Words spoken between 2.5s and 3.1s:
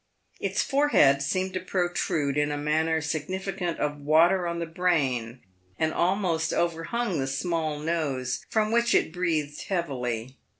a manner